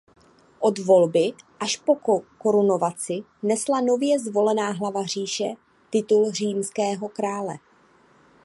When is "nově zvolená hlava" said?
3.81-5.03